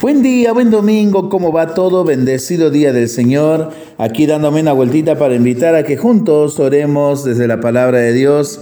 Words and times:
Buen 0.00 0.22
día, 0.22 0.52
buen 0.52 0.70
domingo, 0.70 1.28
¿cómo 1.28 1.52
va 1.52 1.74
todo? 1.74 2.04
Bendecido 2.04 2.70
día 2.70 2.92
del 2.92 3.08
Señor. 3.08 3.70
Aquí 3.96 4.26
dándome 4.26 4.60
una 4.60 4.72
vueltita 4.72 5.16
para 5.16 5.34
invitar 5.34 5.74
a 5.76 5.84
que 5.84 5.96
juntos 5.96 6.58
oremos 6.58 7.24
desde 7.24 7.46
la 7.46 7.60
palabra 7.60 7.98
de 7.98 8.12
Dios. 8.12 8.60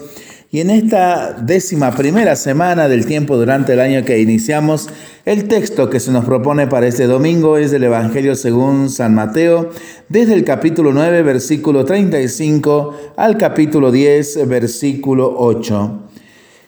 Y 0.50 0.60
en 0.60 0.70
esta 0.70 1.32
décima 1.32 1.92
primera 1.92 2.36
semana 2.36 2.86
del 2.86 3.06
tiempo 3.06 3.36
durante 3.36 3.72
el 3.72 3.80
año 3.80 4.04
que 4.04 4.20
iniciamos, 4.20 4.90
el 5.24 5.48
texto 5.48 5.88
que 5.88 6.00
se 6.00 6.12
nos 6.12 6.26
propone 6.26 6.66
para 6.66 6.86
este 6.86 7.06
domingo 7.06 7.56
es 7.56 7.70
del 7.70 7.84
Evangelio 7.84 8.36
según 8.36 8.90
San 8.90 9.14
Mateo, 9.14 9.70
desde 10.10 10.34
el 10.34 10.44
capítulo 10.44 10.92
9, 10.92 11.22
versículo 11.22 11.84
35 11.84 12.94
al 13.16 13.38
capítulo 13.38 13.90
10, 13.90 14.46
versículo 14.46 15.34
8. 15.38 16.08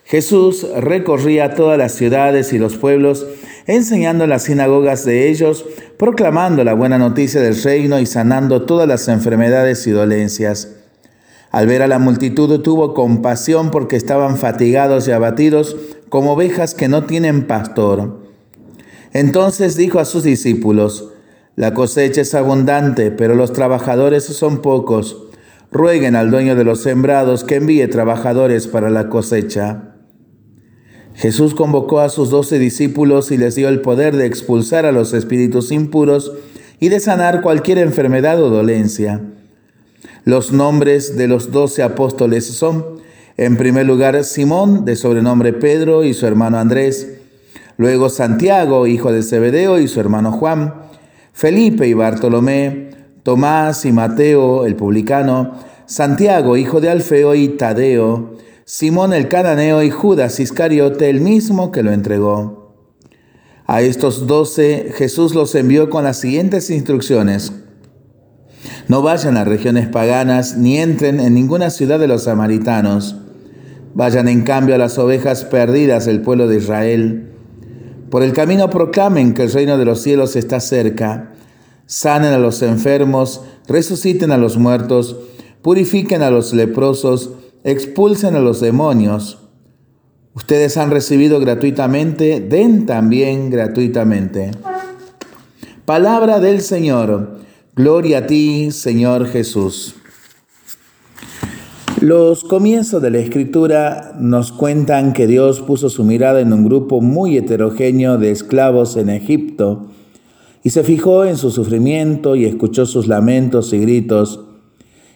Jesús 0.05 0.67
recorría 0.77 1.55
todas 1.55 1.79
las 1.79 1.93
ciudades 1.93 2.53
y 2.53 2.59
los 2.59 2.77
pueblos, 2.77 3.25
enseñando 3.67 4.23
en 4.23 4.29
las 4.29 4.43
sinagogas 4.43 5.05
de 5.05 5.29
ellos, 5.29 5.65
proclamando 5.97 6.63
la 6.63 6.73
buena 6.73 6.97
noticia 6.97 7.41
del 7.41 7.61
reino 7.61 7.99
y 7.99 8.05
sanando 8.05 8.63
todas 8.63 8.87
las 8.87 9.07
enfermedades 9.07 9.85
y 9.87 9.91
dolencias. 9.91 10.69
Al 11.51 11.67
ver 11.67 11.81
a 11.81 11.87
la 11.87 11.99
multitud 11.99 12.59
tuvo 12.59 12.93
compasión 12.93 13.71
porque 13.71 13.95
estaban 13.95 14.37
fatigados 14.37 15.07
y 15.07 15.11
abatidos 15.11 15.77
como 16.09 16.33
ovejas 16.33 16.75
que 16.75 16.89
no 16.89 17.05
tienen 17.05 17.47
pastor. 17.47 18.25
Entonces 19.13 19.77
dijo 19.77 19.99
a 19.99 20.05
sus 20.05 20.23
discípulos, 20.23 21.11
La 21.55 21.73
cosecha 21.73 22.21
es 22.21 22.35
abundante, 22.35 23.11
pero 23.11 23.35
los 23.35 23.53
trabajadores 23.53 24.25
son 24.25 24.61
pocos. 24.61 25.23
Rueguen 25.71 26.17
al 26.17 26.29
dueño 26.29 26.55
de 26.57 26.65
los 26.65 26.81
sembrados 26.81 27.45
que 27.45 27.55
envíe 27.55 27.87
trabajadores 27.87 28.67
para 28.67 28.89
la 28.89 29.07
cosecha. 29.07 29.94
Jesús 31.15 31.55
convocó 31.55 32.01
a 32.01 32.09
sus 32.09 32.29
doce 32.29 32.59
discípulos 32.59 33.31
y 33.31 33.37
les 33.37 33.55
dio 33.55 33.69
el 33.69 33.81
poder 33.81 34.15
de 34.15 34.25
expulsar 34.25 34.85
a 34.85 34.91
los 34.91 35.13
espíritus 35.13 35.71
impuros 35.71 36.33
y 36.79 36.89
de 36.89 36.99
sanar 36.99 37.41
cualquier 37.41 37.77
enfermedad 37.77 38.41
o 38.43 38.49
dolencia. 38.49 39.21
Los 40.25 40.51
nombres 40.51 41.15
de 41.15 41.27
los 41.27 41.51
doce 41.51 41.83
apóstoles 41.83 42.45
son, 42.45 42.99
en 43.37 43.55
primer 43.55 43.85
lugar, 43.85 44.23
Simón, 44.23 44.83
de 44.83 44.95
sobrenombre 44.95 45.53
Pedro, 45.53 46.03
y 46.03 46.13
su 46.13 46.25
hermano 46.25 46.57
Andrés, 46.57 47.19
luego 47.77 48.09
Santiago, 48.09 48.85
hijo 48.85 49.11
de 49.11 49.23
Zebedeo, 49.23 49.79
y 49.79 49.87
su 49.87 49.99
hermano 49.99 50.33
Juan, 50.33 50.73
Felipe 51.31 51.87
y 51.87 51.93
Bartolomé, 51.93 52.89
Tomás 53.23 53.85
y 53.85 53.91
Mateo, 53.91 54.65
el 54.65 54.75
publicano, 54.75 55.53
Santiago, 55.85 56.57
hijo 56.57 56.81
de 56.81 56.89
Alfeo, 56.89 57.35
y 57.35 57.49
Tadeo, 57.49 58.35
Simón 58.67 59.13
el 59.13 59.27
cananeo 59.27 59.83
y 59.83 59.91
Judas 59.91 60.39
Iscariote, 60.39 61.07
el 61.11 61.21
mismo 61.21 61.71
que 61.71 61.83
lo 61.83 61.91
entregó. 61.91 62.73
A 63.67 63.83
estos 63.83 64.25
doce 64.25 64.91
Jesús 64.95 65.35
los 65.35 65.53
envió 65.53 65.91
con 65.91 66.03
las 66.03 66.17
siguientes 66.17 66.71
instrucciones. 66.71 67.53
No 68.87 69.03
vayan 69.03 69.37
a 69.37 69.43
regiones 69.43 69.87
paganas 69.87 70.57
ni 70.57 70.79
entren 70.79 71.19
en 71.19 71.35
ninguna 71.35 71.69
ciudad 71.69 71.99
de 71.99 72.07
los 72.07 72.23
samaritanos. 72.23 73.17
Vayan 73.93 74.27
en 74.27 74.41
cambio 74.41 74.73
a 74.73 74.79
las 74.79 74.97
ovejas 74.97 75.45
perdidas 75.45 76.07
del 76.07 76.23
pueblo 76.23 76.47
de 76.47 76.57
Israel. 76.57 77.33
Por 78.09 78.23
el 78.23 78.33
camino 78.33 78.71
proclamen 78.71 79.35
que 79.35 79.43
el 79.43 79.51
reino 79.51 79.77
de 79.77 79.85
los 79.85 80.01
cielos 80.01 80.35
está 80.35 80.59
cerca. 80.59 81.33
Sanen 81.85 82.33
a 82.33 82.39
los 82.39 82.63
enfermos, 82.63 83.41
resuciten 83.67 84.31
a 84.31 84.37
los 84.37 84.57
muertos, 84.57 85.17
purifiquen 85.61 86.23
a 86.23 86.31
los 86.31 86.51
leprosos, 86.51 87.29
expulsen 87.65 88.35
a 88.35 88.39
los 88.39 88.61
demonios. 88.61 89.39
Ustedes 90.35 90.77
han 90.77 90.91
recibido 90.91 91.39
gratuitamente, 91.39 92.39
den 92.39 92.85
también 92.85 93.49
gratuitamente. 93.49 94.51
Palabra 95.85 96.39
del 96.39 96.61
Señor. 96.61 97.39
Gloria 97.75 98.19
a 98.19 98.27
ti, 98.27 98.69
Señor 98.71 99.27
Jesús. 99.27 99.95
Los 102.01 102.43
comienzos 102.43 103.01
de 103.01 103.09
la 103.09 103.17
escritura 103.17 104.13
nos 104.19 104.51
cuentan 104.51 105.11
que 105.13 105.25
Dios 105.25 105.61
puso 105.61 105.89
su 105.89 106.03
mirada 106.03 106.41
en 106.41 106.53
un 106.53 106.65
grupo 106.65 107.01
muy 107.01 107.35
heterogéneo 107.35 108.19
de 108.19 108.29
esclavos 108.29 108.95
en 108.95 109.09
Egipto 109.09 109.87
y 110.61 110.69
se 110.69 110.83
fijó 110.83 111.25
en 111.25 111.35
su 111.35 111.49
sufrimiento 111.49 112.35
y 112.35 112.45
escuchó 112.45 112.85
sus 112.85 113.07
lamentos 113.07 113.73
y 113.73 113.79
gritos 113.79 114.41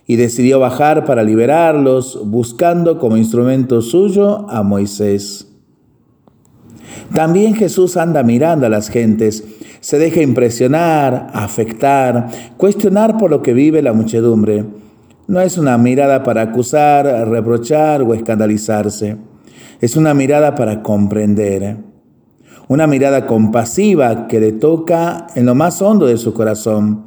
y 0.10 0.16
decidió 0.16 0.60
bajar 0.60 1.06
para 1.06 1.22
liberarlos, 1.22 2.20
buscando 2.26 2.98
como 2.98 3.16
instrumento 3.16 3.84
suyo 3.84 4.50
a 4.50 4.64
Moisés. 4.64 5.48
También 7.14 7.54
Jesús 7.54 7.96
anda 7.96 8.24
mirando 8.24 8.66
a 8.66 8.70
las 8.70 8.90
gentes, 8.90 9.44
se 9.82 10.00
deja 10.00 10.24
impresionar, 10.24 11.28
afectar, 11.32 12.28
cuestionar 12.58 13.20
por 13.20 13.30
lo 13.30 13.44
que 13.44 13.54
vive 13.54 13.84
la 13.84 13.94
muchedumbre. 13.94 14.66
No 15.28 15.42
es 15.42 15.60
una 15.60 15.78
mirada 15.78 16.24
para 16.24 16.42
acusar, 16.42 17.06
reprochar 17.30 18.02
o 18.02 18.16
escandalizarse. 18.16 19.16
Es 19.80 19.96
una 19.96 20.16
mirada 20.16 20.56
para 20.56 20.82
comprender. 20.82 21.78
Una 22.68 22.88
mirada 22.88 23.28
compasiva 23.28 24.26
que 24.26 24.40
le 24.40 24.54
toca 24.54 25.28
en 25.36 25.46
lo 25.46 25.54
más 25.54 25.84
hondo 25.84 26.08
de 26.08 26.18
su 26.18 26.34
corazón. 26.34 27.04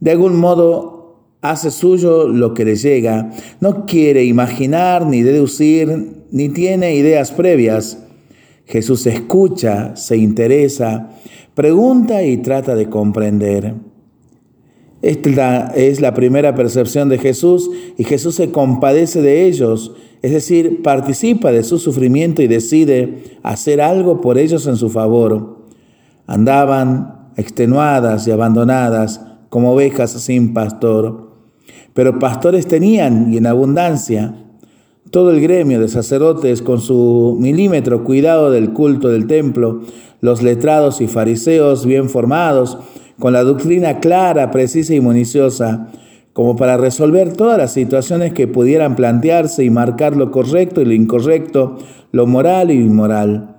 De 0.00 0.10
algún 0.10 0.40
modo 0.40 0.96
hace 1.40 1.70
suyo 1.70 2.28
lo 2.28 2.54
que 2.54 2.64
le 2.64 2.76
llega, 2.76 3.30
no 3.60 3.86
quiere 3.86 4.24
imaginar 4.24 5.06
ni 5.06 5.22
deducir, 5.22 6.24
ni 6.30 6.48
tiene 6.48 6.94
ideas 6.94 7.32
previas. 7.32 7.98
Jesús 8.66 9.06
escucha, 9.06 9.94
se 9.96 10.16
interesa, 10.16 11.10
pregunta 11.54 12.22
y 12.24 12.38
trata 12.38 12.74
de 12.74 12.88
comprender. 12.88 13.74
Esta 15.02 15.72
es 15.76 16.00
la 16.00 16.14
primera 16.14 16.54
percepción 16.54 17.08
de 17.08 17.18
Jesús 17.18 17.70
y 17.96 18.04
Jesús 18.04 18.34
se 18.34 18.50
compadece 18.50 19.22
de 19.22 19.46
ellos, 19.46 19.92
es 20.22 20.32
decir, 20.32 20.82
participa 20.82 21.52
de 21.52 21.62
su 21.62 21.78
sufrimiento 21.78 22.42
y 22.42 22.48
decide 22.48 23.38
hacer 23.42 23.80
algo 23.80 24.20
por 24.20 24.38
ellos 24.38 24.66
en 24.66 24.76
su 24.76 24.90
favor. 24.90 25.64
Andaban 26.26 27.30
extenuadas 27.36 28.26
y 28.26 28.32
abandonadas 28.32 29.20
como 29.48 29.72
ovejas 29.72 30.10
sin 30.10 30.54
pastor. 30.54 31.25
Pero 31.96 32.18
pastores 32.18 32.66
tenían 32.66 33.32
y 33.32 33.38
en 33.38 33.46
abundancia. 33.46 34.34
Todo 35.10 35.30
el 35.30 35.40
gremio 35.40 35.80
de 35.80 35.88
sacerdotes 35.88 36.60
con 36.60 36.78
su 36.82 37.38
milímetro 37.40 38.04
cuidado 38.04 38.50
del 38.50 38.74
culto 38.74 39.08
del 39.08 39.26
templo, 39.26 39.80
los 40.20 40.42
letrados 40.42 41.00
y 41.00 41.06
fariseos 41.06 41.86
bien 41.86 42.10
formados, 42.10 42.76
con 43.18 43.32
la 43.32 43.42
doctrina 43.44 43.98
clara, 43.98 44.50
precisa 44.50 44.94
y 44.94 45.00
municiosa, 45.00 45.88
como 46.34 46.54
para 46.54 46.76
resolver 46.76 47.32
todas 47.32 47.56
las 47.56 47.72
situaciones 47.72 48.34
que 48.34 48.46
pudieran 48.46 48.94
plantearse 48.94 49.64
y 49.64 49.70
marcar 49.70 50.16
lo 50.16 50.30
correcto 50.30 50.82
y 50.82 50.84
lo 50.84 50.92
incorrecto, 50.92 51.78
lo 52.12 52.26
moral 52.26 52.70
y 52.70 52.74
inmoral. 52.74 53.56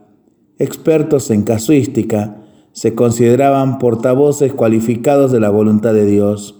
Expertos 0.59 1.31
en 1.31 1.41
casuística, 1.41 2.35
se 2.71 2.93
consideraban 2.93 3.79
portavoces 3.79 4.53
cualificados 4.53 5.31
de 5.31 5.39
la 5.39 5.49
voluntad 5.49 5.95
de 5.95 6.05
Dios. 6.05 6.56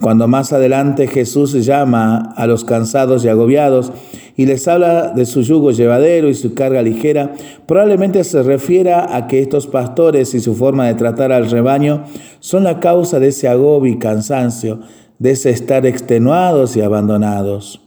Cuando 0.00 0.28
más 0.28 0.52
adelante 0.52 1.08
Jesús 1.08 1.52
llama 1.64 2.32
a 2.36 2.46
los 2.46 2.64
cansados 2.64 3.24
y 3.24 3.28
agobiados 3.28 3.92
y 4.36 4.46
les 4.46 4.68
habla 4.68 5.08
de 5.08 5.26
su 5.26 5.42
yugo 5.42 5.72
llevadero 5.72 6.28
y 6.28 6.34
su 6.34 6.54
carga 6.54 6.82
ligera, 6.82 7.32
probablemente 7.66 8.22
se 8.22 8.44
refiera 8.44 9.16
a 9.16 9.26
que 9.26 9.40
estos 9.40 9.66
pastores 9.66 10.34
y 10.34 10.40
su 10.40 10.54
forma 10.54 10.86
de 10.86 10.94
tratar 10.94 11.32
al 11.32 11.50
rebaño 11.50 12.04
son 12.38 12.62
la 12.62 12.78
causa 12.78 13.18
de 13.18 13.28
ese 13.28 13.48
agobio 13.48 13.92
y 13.92 13.98
cansancio, 13.98 14.80
de 15.18 15.32
ese 15.32 15.50
estar 15.50 15.84
extenuados 15.84 16.76
y 16.76 16.80
abandonados. 16.80 17.80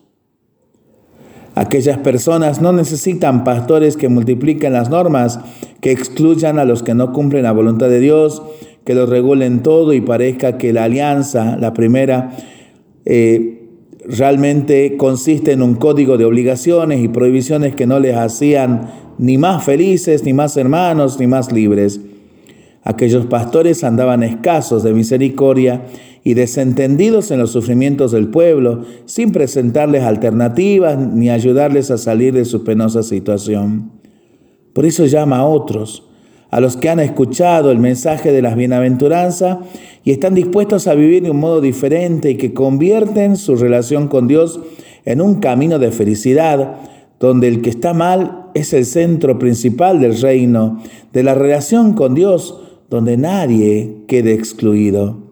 Aquellas 1.56 1.98
personas 1.98 2.62
no 2.62 2.72
necesitan 2.74 3.44
pastores 3.44 3.96
que 3.96 4.10
multipliquen 4.10 4.74
las 4.74 4.90
normas, 4.90 5.40
que 5.82 5.92
excluyan 5.92 6.60
a 6.60 6.66
los 6.66 6.82
que 6.82 6.94
no 6.94 7.12
cumplen 7.12 7.44
la 7.44 7.52
voluntad 7.52 7.90
de 7.90 8.00
Dios, 8.00 8.42
que 8.84 8.96
lo 8.96 9.06
regulen 9.06 9.64
todo 9.64 9.94
y 9.94 10.02
parezca 10.02 10.58
que 10.58 10.74
la 10.74 10.86
alianza, 10.86 11.58
la 11.58 11.74
primera, 11.74 12.32
eh, 13.06 13.62
realmente 14.06 14.98
consiste 14.98 15.52
en 15.52 15.62
un 15.62 15.76
código 15.76 16.18
de 16.18 16.26
obligaciones 16.26 17.02
y 17.02 17.08
prohibiciones 17.08 17.76
que 17.76 17.88
no 17.88 18.00
les 18.00 18.16
hacían 18.16 18.90
ni 19.18 19.38
más 19.38 19.64
felices, 19.64 20.24
ni 20.24 20.34
más 20.34 20.58
hermanos, 20.58 21.20
ni 21.20 21.28
más 21.28 21.52
libres. 21.52 22.02
Aquellos 22.84 23.28
pastores 23.28 23.84
andaban 23.84 24.24
escasos 24.24 24.82
de 24.82 24.94
misericordia 24.94 25.86
y 26.24 26.34
desentendidos 26.34 27.30
en 27.32 27.40
los 27.40 27.52
sufrimientos 27.52 28.12
del 28.12 28.28
pueblo, 28.28 28.84
sin 29.06 29.32
presentarles 29.32 30.04
alternativas 30.04 30.98
ni 30.98 31.30
ayudarles 31.30 31.92
a 31.92 31.98
salir 31.98 32.34
de 32.34 32.46
su 32.46 32.64
penosa 32.64 33.04
situación. 33.04 33.92
Por 34.74 34.86
eso 34.86 35.06
llama 35.06 35.38
a 35.38 35.46
otros, 35.46 36.08
a 36.52 36.60
los 36.60 36.76
que 36.76 36.90
han 36.90 37.00
escuchado 37.00 37.72
el 37.72 37.80
mensaje 37.80 38.32
de 38.34 38.42
las 38.42 38.58
bienaventuranzas 38.58 39.60
y 40.04 40.12
están 40.12 40.36
dispuestos 40.36 40.88
a 40.88 40.96
vivir 40.96 41.24
de 41.24 41.32
un 41.32 41.40
modo 41.40 41.62
diferente 41.62 42.32
y 42.32 42.36
que 42.36 42.54
convierten 42.54 43.38
su 43.38 43.56
relación 43.56 44.10
con 44.10 44.28
Dios 44.28 44.60
en 45.06 45.22
un 45.22 45.36
camino 45.36 45.80
de 45.80 45.92
felicidad, 45.92 46.76
donde 47.20 47.48
el 47.48 47.62
que 47.62 47.70
está 47.70 47.94
mal 47.94 48.50
es 48.54 48.74
el 48.74 48.86
centro 48.86 49.40
principal 49.40 50.02
del 50.02 50.20
reino, 50.20 50.82
de 51.14 51.24
la 51.24 51.36
relación 51.36 51.94
con 51.94 52.16
Dios, 52.16 52.60
donde 52.90 53.16
nadie 53.16 54.04
quede 54.08 54.34
excluido. 54.34 55.32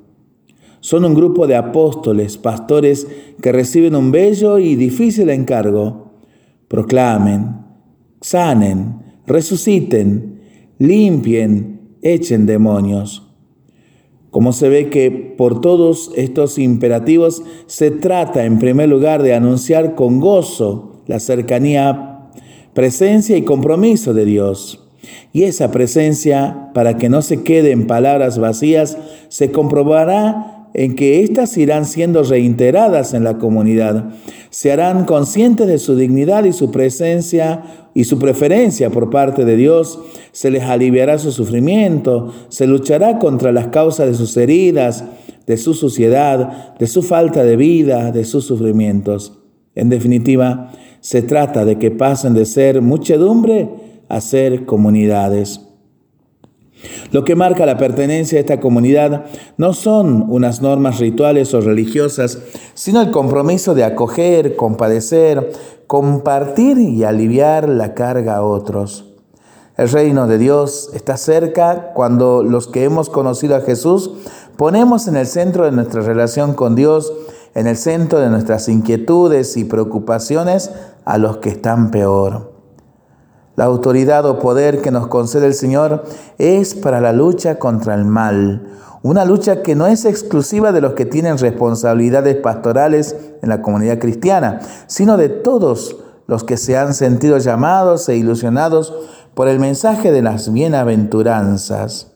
Son 0.79 1.03
un 1.03 1.13
grupo 1.13 1.47
de 1.47 1.57
apóstoles, 1.57 2.37
pastores 2.37 3.07
que 3.41 3.51
reciben 3.51 3.95
un 3.95 4.11
bello 4.11 4.57
y 4.57 4.77
difícil 4.77 5.29
encargo. 5.29 6.13
Proclamen, 6.69 7.57
sanen, 8.21 9.01
resuciten, 9.27 10.38
limpien, 10.79 11.97
echen 12.01 12.45
demonios. 12.45 13.27
Como 14.31 14.53
se 14.53 14.69
ve 14.69 14.89
que 14.89 15.11
por 15.11 15.59
todos 15.61 16.11
estos 16.15 16.57
imperativos 16.57 17.43
se 17.67 17.91
trata 17.91 18.45
en 18.45 18.59
primer 18.59 18.89
lugar 18.89 19.21
de 19.21 19.33
anunciar 19.33 19.95
con 19.95 20.19
gozo 20.19 21.03
la 21.07 21.19
cercanía, 21.19 22.29
presencia 22.73 23.37
y 23.37 23.41
compromiso 23.43 24.13
de 24.13 24.25
Dios. 24.25 24.87
Y 25.33 25.43
esa 25.43 25.71
presencia, 25.71 26.71
para 26.73 26.97
que 26.97 27.09
no 27.09 27.21
se 27.21 27.43
quede 27.43 27.71
en 27.71 27.87
palabras 27.87 28.37
vacías, 28.37 28.97
se 29.29 29.51
comprobará 29.51 30.58
en 30.73 30.95
que 30.95 31.23
éstas 31.23 31.57
irán 31.57 31.85
siendo 31.85 32.23
reiteradas 32.23 33.13
en 33.13 33.23
la 33.23 33.37
comunidad. 33.37 34.09
Se 34.49 34.71
harán 34.71 35.05
conscientes 35.05 35.67
de 35.67 35.79
su 35.79 35.95
dignidad 35.95 36.43
y 36.45 36.53
su 36.53 36.71
presencia 36.71 37.89
y 37.93 38.03
su 38.03 38.19
preferencia 38.19 38.89
por 38.89 39.09
parte 39.09 39.45
de 39.45 39.55
Dios. 39.55 39.99
Se 40.31 40.51
les 40.51 40.63
aliviará 40.63 41.17
su 41.17 41.31
sufrimiento, 41.31 42.33
se 42.49 42.67
luchará 42.67 43.19
contra 43.19 43.51
las 43.51 43.67
causas 43.67 44.07
de 44.07 44.15
sus 44.15 44.35
heridas, 44.37 45.03
de 45.45 45.57
su 45.57 45.73
suciedad, 45.73 46.77
de 46.77 46.87
su 46.87 47.01
falta 47.01 47.43
de 47.43 47.55
vida, 47.55 48.11
de 48.11 48.23
sus 48.23 48.45
sufrimientos. 48.45 49.39
En 49.75 49.89
definitiva, 49.89 50.71
se 50.99 51.21
trata 51.21 51.65
de 51.65 51.79
que 51.79 51.91
pasen 51.91 52.33
de 52.33 52.45
ser 52.45 52.81
muchedumbre 52.81 53.69
a 54.09 54.21
ser 54.21 54.65
comunidades. 54.65 55.68
Lo 57.11 57.23
que 57.23 57.35
marca 57.35 57.65
la 57.65 57.77
pertenencia 57.77 58.37
a 58.37 58.41
esta 58.41 58.59
comunidad 58.59 59.25
no 59.57 59.73
son 59.73 60.25
unas 60.29 60.61
normas 60.61 60.99
rituales 60.99 61.53
o 61.55 61.61
religiosas, 61.61 62.37
sino 62.75 63.01
el 63.01 63.09
compromiso 63.09 63.73
de 63.73 63.83
acoger, 63.83 64.55
compadecer, 64.55 65.51
compartir 65.87 66.77
y 66.77 67.03
aliviar 67.03 67.67
la 67.67 67.95
carga 67.95 68.35
a 68.35 68.43
otros. 68.43 69.05
El 69.75 69.89
reino 69.89 70.27
de 70.27 70.37
Dios 70.37 70.91
está 70.93 71.17
cerca 71.17 71.93
cuando 71.95 72.43
los 72.43 72.67
que 72.67 72.83
hemos 72.83 73.09
conocido 73.09 73.55
a 73.55 73.61
Jesús 73.61 74.11
ponemos 74.55 75.07
en 75.07 75.15
el 75.15 75.25
centro 75.25 75.65
de 75.65 75.71
nuestra 75.71 76.01
relación 76.01 76.53
con 76.53 76.75
Dios, 76.75 77.11
en 77.55 77.65
el 77.65 77.77
centro 77.77 78.19
de 78.19 78.29
nuestras 78.29 78.69
inquietudes 78.69 79.57
y 79.57 79.63
preocupaciones 79.63 80.69
a 81.05 81.17
los 81.17 81.37
que 81.37 81.49
están 81.49 81.89
peor. 81.89 82.48
La 83.59 83.65
autoridad 83.65 84.25
o 84.25 84.39
poder 84.39 84.81
que 84.81 84.89
nos 84.89 85.07
concede 85.07 85.45
el 85.45 85.53
Señor 85.53 86.05
es 86.37 86.75
para 86.75 87.01
la 87.01 87.11
lucha 87.11 87.59
contra 87.59 87.93
el 87.93 88.05
mal. 88.05 88.69
Una 89.03 89.25
lucha 89.25 89.63
que 89.63 89.75
no 89.75 89.85
es 89.85 90.05
exclusiva 90.05 90.71
de 90.71 90.79
los 90.79 90.93
que 90.93 91.05
tienen 91.05 91.37
responsabilidades 91.37 92.37
pastorales 92.37 93.17
en 93.41 93.49
la 93.49 93.61
comunidad 93.61 93.99
cristiana, 93.99 94.61
sino 94.87 95.17
de 95.17 95.27
todos 95.27 95.97
los 96.25 96.45
que 96.45 96.55
se 96.55 96.77
han 96.77 96.93
sentido 96.93 97.37
llamados 97.37 98.07
e 98.07 98.15
ilusionados 98.15 98.93
por 99.33 99.49
el 99.49 99.59
mensaje 99.59 100.13
de 100.13 100.21
las 100.21 100.53
bienaventuranzas. 100.53 102.13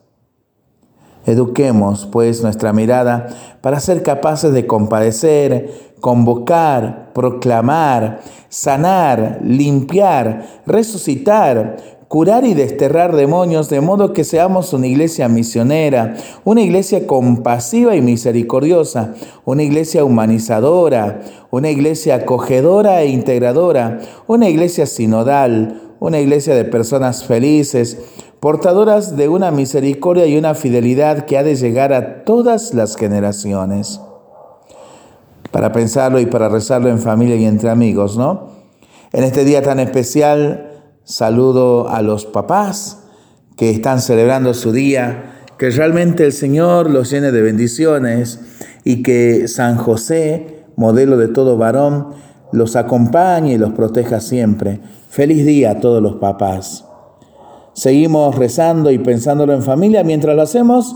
Eduquemos, 1.26 2.06
pues, 2.10 2.42
nuestra 2.42 2.72
mirada 2.72 3.28
para 3.60 3.82
ser 3.82 4.02
capaces 4.02 4.54
de 4.54 4.66
compadecer, 4.66 5.93
convocar, 6.04 7.14
proclamar, 7.14 8.20
sanar, 8.50 9.40
limpiar, 9.42 10.62
resucitar, 10.66 11.78
curar 12.10 12.44
y 12.46 12.54
desterrar 12.54 13.16
demonios, 13.16 13.70
de 13.70 13.80
modo 13.80 14.12
que 14.12 14.26
seamos 14.26 14.74
una 14.74 14.88
iglesia 14.88 15.30
misionera, 15.30 16.16
una 16.44 16.62
iglesia 16.62 17.08
compasiva 17.08 17.96
y 17.96 18.02
misericordiosa, 18.02 19.14
una 19.46 19.64
iglesia 19.64 20.04
humanizadora, 20.04 21.22
una 21.52 21.70
iglesia 21.70 22.16
acogedora 22.16 23.02
e 23.02 23.08
integradora, 23.08 24.00
una 24.28 24.50
iglesia 24.50 24.86
sinodal, 24.86 25.94
una 26.02 26.20
iglesia 26.20 26.54
de 26.54 26.66
personas 26.66 27.24
felices, 27.24 27.98
portadoras 28.42 29.16
de 29.16 29.30
una 29.30 29.52
misericordia 29.52 30.26
y 30.26 30.38
una 30.38 30.54
fidelidad 30.54 31.24
que 31.24 31.38
ha 31.38 31.44
de 31.44 31.56
llegar 31.56 31.94
a 31.94 32.26
todas 32.26 32.74
las 32.74 32.98
generaciones 32.98 34.02
para 35.54 35.72
pensarlo 35.72 36.20
y 36.20 36.26
para 36.26 36.50
rezarlo 36.50 36.90
en 36.90 36.98
familia 36.98 37.36
y 37.36 37.46
entre 37.46 37.70
amigos, 37.70 38.18
¿no? 38.18 38.50
En 39.14 39.24
este 39.24 39.46
día 39.46 39.62
tan 39.62 39.80
especial, 39.80 40.72
saludo 41.04 41.90
a 41.90 42.02
los 42.02 42.26
papás 42.26 43.04
que 43.56 43.70
están 43.70 44.02
celebrando 44.02 44.56
su 44.56 44.72
día, 44.72 45.46
que 45.60 45.70
realmente 45.70 46.26
el 46.26 46.34
Señor 46.34 46.90
los 46.90 47.12
llene 47.12 47.32
de 47.32 47.44
bendiciones 47.44 48.40
y 48.84 49.04
que 49.04 49.48
San 49.48 49.78
José, 49.78 50.66
modelo 50.76 51.18
de 51.18 51.28
todo 51.28 51.56
varón, 51.56 52.08
los 52.52 52.76
acompañe 52.76 53.54
y 53.54 53.58
los 53.60 53.74
proteja 53.74 54.22
siempre. 54.22 54.82
Feliz 55.10 55.46
día 55.46 55.72
a 55.72 55.80
todos 55.80 56.02
los 56.02 56.16
papás. 56.16 56.86
Seguimos 57.74 58.36
rezando 58.36 58.90
y 58.90 58.98
pensándolo 58.98 59.54
en 59.54 59.62
familia 59.62 60.04
mientras 60.04 60.36
lo 60.36 60.42
hacemos. 60.42 60.96